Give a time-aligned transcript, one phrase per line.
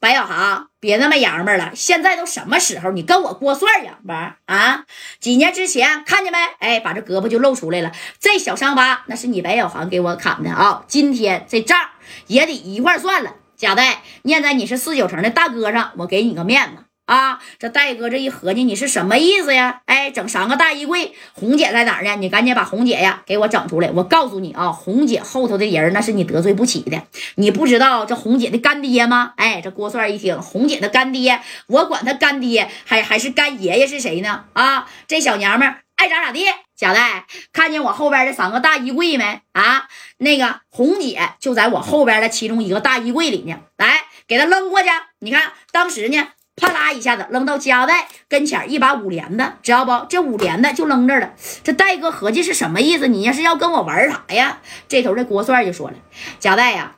[0.00, 2.90] 白小航，别那么洋巴了，现在都什么时候？
[2.90, 4.86] 你跟我郭帅洋巴啊？
[5.20, 6.38] 几年之前看见没？
[6.58, 10.84] 哎，把这胳膊就露出来了，这小伤疤那是你白小航给我砍的啊！
[10.88, 11.78] 今天这账
[12.26, 13.34] 也得一块算了。
[13.56, 16.84] 贾代，念在你是四九城的大哥上，我给你个面子。
[17.10, 19.80] 啊，这戴哥这一合计，你是什么意思呀？
[19.86, 22.14] 哎，整三个大衣柜，红姐在哪儿呢？
[22.14, 23.90] 你赶紧把红姐呀给我整出来！
[23.90, 27.02] 我告诉你啊，红姐后头的人那是你得罪不起的。
[27.34, 29.32] 你不知道这红姐的干爹吗？
[29.38, 34.44] 哎，这郭帅一听，红姐的干爹，我管他干爹还还是干爷爷是谁呢？
[34.52, 36.44] 啊，这小娘们爱咋咋地。
[36.76, 39.40] 贾戴，看见我后边这三个大衣柜没？
[39.52, 43.56] 啊，那个红姐就在我后边的其中一个大衣柜里呢。
[43.76, 44.88] 来，给他扔过去。
[45.18, 46.28] 你看当时呢。
[46.60, 50.06] 啪啦一下子扔到加代跟前，一把五连的，知道不？
[50.08, 51.32] 这五连的就扔这了。
[51.64, 53.08] 这戴哥合计是什么意思？
[53.08, 54.58] 你要是要跟我玩啥呀？
[54.86, 55.96] 这头的郭帅就说了
[56.38, 56.96] ：“加代呀，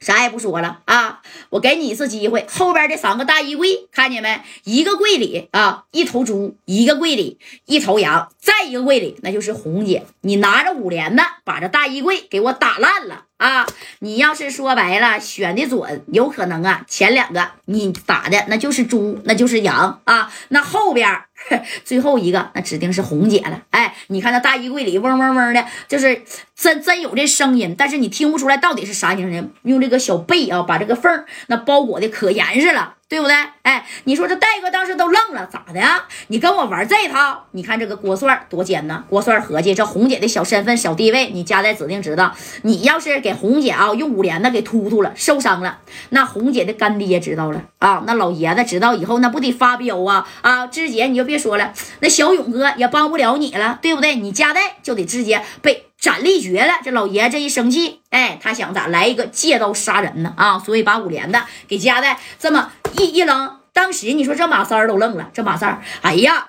[0.00, 2.46] 啥也不说了啊，我给你一次机会。
[2.50, 4.40] 后边这三个大衣柜看见没？
[4.64, 10.06] 一个柜里啊一头猪，一个柜里一头羊，再一个柜里那就是红姐。
[10.22, 13.66] 你拿着五连的把这大衣柜给我打烂了。”啊，
[14.00, 21.22] 你要是说白了选的准，有可能啊，前两个你打的那就是猪，那就是羊啊，那后边
[21.84, 23.62] 最后一个那指定是红姐了。
[23.70, 26.22] 哎，你看那大衣柜里嗡嗡嗡的，就是
[26.54, 29.52] 真真有这声音，但是你听不出来到底是啥声音。
[29.62, 32.94] 用这个小被啊，把这个缝那包裹的可严实了。
[33.10, 33.34] 对不对？
[33.62, 36.04] 哎，你说这戴哥当时都愣了，咋的呀？
[36.28, 37.44] 你跟我玩这套？
[37.50, 39.02] 你看这个郭帅多奸呐！
[39.08, 42.32] 郭帅合计，这红姐的小身份、小地位，你家代指定知道。
[42.62, 45.80] 你要是给红姐啊用五连的给突突了，受伤了，
[46.10, 50.68] 那红姐的干爹知道了啊，那老爷子知道以后，那不得发飙啊啊！
[50.68, 54.14] 志杰你就别说了，那小勇哥也帮不了你了，对不对？
[54.14, 55.89] 你家代就得直接被。
[56.00, 60.32] 斩立决了，这老爷这一生气，哎，他想咋来一个借刀杀人呢？
[60.36, 66.46] 啊，所以把五连的给夹在这么一一扔，当时你说这马三儿都愣了，这马三儿，哎呀。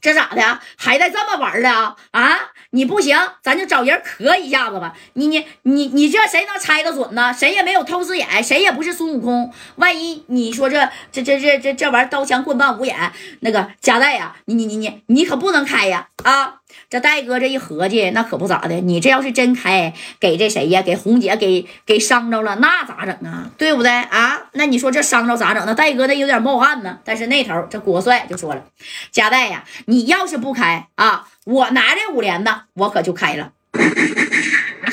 [0.00, 0.60] 这咋的？
[0.76, 1.96] 还在这么玩的啊？
[2.10, 2.38] 啊，
[2.72, 4.92] 你不行，咱就找人磕一下子吧。
[5.14, 7.32] 你你你你这谁能猜得准呢？
[7.32, 9.50] 谁也没有透视眼，谁也不是孙悟空。
[9.76, 12.94] 万一你说这这这这这这玩意儿刀枪棍棒无眼，
[13.40, 16.08] 那个夹带呀，你你你你你可不能开呀！
[16.22, 16.56] 啊，
[16.88, 18.76] 这戴哥这一合计，那可不咋的。
[18.76, 20.82] 你这要是真开，给这谁呀？
[20.82, 23.50] 给红姐给给伤着了，那咋整啊？
[23.58, 24.42] 对不对啊？
[24.52, 25.64] 那你说这伤着咋整？
[25.66, 26.98] 那戴哥那有点冒汗呢。
[27.04, 28.62] 但是那头这郭帅就说了，
[29.10, 30.04] 贾戴呀，你。
[30.04, 33.52] 你要是不开啊，我拿这五连的，我可就开了。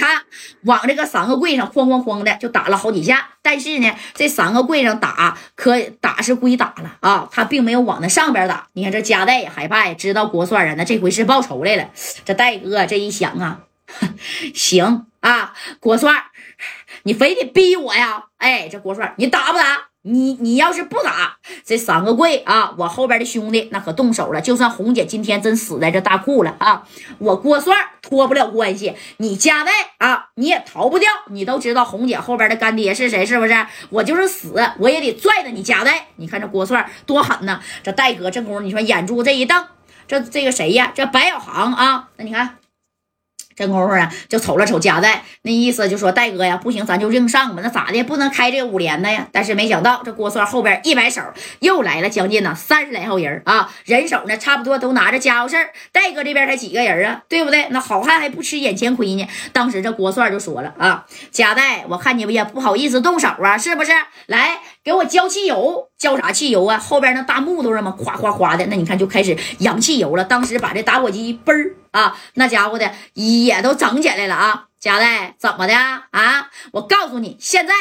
[0.01, 0.23] 他，
[0.63, 8.67] 往这个三个柜上哐哐哐的就打了好几下，但是呢，这三个柜上打可打是归打了啊，他并没有往那上边打。
[8.73, 11.87] 你看这加代也害怕呀，知道郭帅啊，那这回是报仇来了。
[12.25, 13.59] 这戴哥这一想啊，
[14.55, 16.11] 行啊，郭帅，
[17.03, 18.23] 你非得逼我呀？
[18.37, 19.90] 哎，这郭帅，你打不打？
[20.03, 24.41] 你你要是不打这三个柜啊，我后边的兄弟那可动手了。
[24.41, 26.83] 就算红姐今天真死在这大库了啊，
[27.19, 28.95] 我郭帅脱不了关系。
[29.17, 31.09] 你家代啊，你也逃不掉。
[31.29, 33.67] 你都知道红姐后边的干爹是谁是不是？
[33.89, 36.07] 我就是死我也得拽着你家代。
[36.15, 37.59] 你看这郭帅多狠呐！
[37.83, 39.67] 这戴哥这功夫，你说眼珠这一瞪，
[40.07, 40.91] 这这个谁呀？
[40.95, 42.09] 这白小航啊？
[42.17, 42.60] 那你看。
[43.61, 47.61] 这功夫啊，就瞅了瞅夹带，那意思就说戴哥呀，不行，咱就硬上吧。
[47.63, 48.01] 那咋的？
[48.01, 49.27] 不能开这五连的呀。
[49.31, 51.21] 但是没想到，这郭帅后边一摆手，
[51.59, 55.69] 又来了将近呢三十来号人啊，人手呢差不多都拿着家伙事儿。
[55.91, 57.67] 戴哥这边才几个人啊，对不对？
[57.69, 59.27] 那好汉还不吃眼前亏呢。
[59.53, 63.91] 当时这郭帅就说了啊，夹带，我看你们也不好意思动手啊，是不是？
[64.25, 66.79] 来，给我浇汽油，浇啥汽油啊？
[66.79, 70.23] 后边那大木头上嘛，哗哗哗的，那你看就开始扬汽油了。
[70.23, 71.75] 当时把这打火机一嘣儿。
[71.91, 74.65] 啊，那家伙的也都整起来了啊！
[74.79, 76.49] 贾代怎么的啊？
[76.71, 77.73] 我告诉你，现在。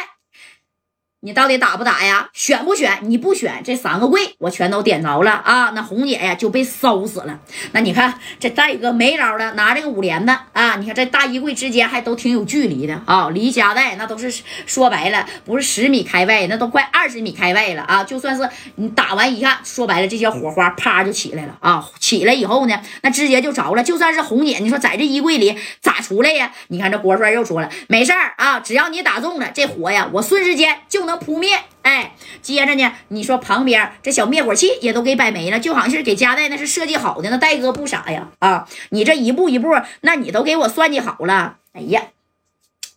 [1.23, 2.31] 你到底打不打呀？
[2.33, 2.99] 选不选？
[3.03, 5.71] 你不选，这三个柜我全都点着了啊！
[5.75, 7.39] 那红姐呀就被烧死了。
[7.73, 10.77] 那你看这戴哥没招了，拿这个五连的啊！
[10.77, 14.33] 你看这大衣柜之间还都挺有距离的啊，离家带那都是
[14.65, 18.03] 说白了不是十米开外，那都快二十米开外了啊！
[18.03, 21.87] 就算是你打完一看，说白了这些火花啪就起来了啊！
[22.01, 23.83] 起来以后呢，那直接就着了。
[23.83, 26.51] 就算是红姐，你说在这衣柜里咋出来呀？
[26.69, 31.10] 你看这郭帅又说了，没事儿啊，只要你打中了这火呀，我瞬时间就能。
[31.11, 39.69] 能扑灭，哎，接着呢，你说旁边这小灭火器也都给摆没了，就好像是给加代那是设计好的，那戴哥不傻呀，啊，你这一步一步，
[40.03, 42.03] 那你都给我算计好了，哎呀，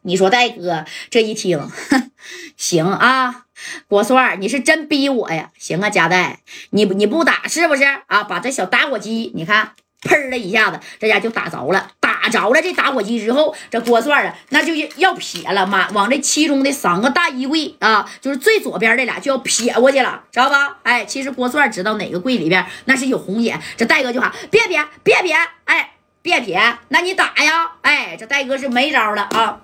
[0.04, 1.70] 你说戴哥这一听，
[2.56, 3.46] 行啊，
[3.88, 6.40] 郭帅，你是真逼我呀，行啊，加代，
[6.70, 8.24] 你你不打是不是啊？
[8.24, 11.92] 把这小打火机，你看砰的一下子，这家就打着了。
[12.00, 20.78] 打着了这打火机之后，这郭帅啊，那就要撇了嘛，往这其中的三个大衣柜啊，就是最左边这俩就要撇过去了，知道吧？
[20.84, 25.36] 哎，其实郭帅知道哪个柜里边那是有红眼，这戴哥就喊别撇，别撇，
[25.66, 27.72] 哎，别撇，那你打呀？
[27.82, 29.63] 哎，这戴哥是没招了啊。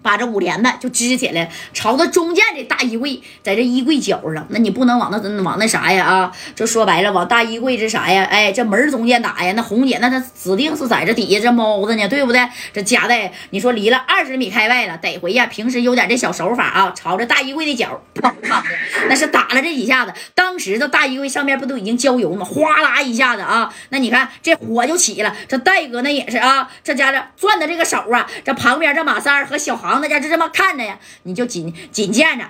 [0.00, 6.32] 把这五连子就支起来，朝着中间这大衣柜，在这衣柜角上，那你不能往那往那啥呀啊？
[6.54, 8.22] 就说白了，往大衣柜这啥呀？
[8.24, 9.52] 哎，这门中间打呀？
[9.56, 12.48] 那红姐那她指定是在这底下这猫着呢，对不对？
[12.72, 15.46] 这夹带，你说离了二十米开外了，得回呀。
[15.46, 18.62] 平时有点这小手法啊，朝着大衣柜的角砰砰的，
[19.08, 20.12] 那是打了这几下子。
[20.34, 22.44] 当时这大衣柜上面不都已经浇油吗？
[22.44, 25.34] 哗啦一下子啊，那你看这火就起了。
[25.48, 29.87] 这戴哥那也是啊，这家的攥的这个手啊，这旁边这马三和小孩。
[29.92, 32.44] 王大家就这么看着呀，你就紧紧见着。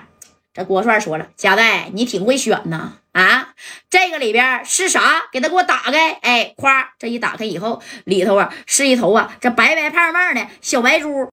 [0.53, 3.53] 这郭帅说了：“贾代，你挺会选呐啊！
[3.89, 5.27] 这个里边是啥？
[5.31, 6.11] 给他给我打开。
[6.13, 11.29] 哎，夸这一打开以后，里头啊是一头啊这白白胖胖的小白猪。”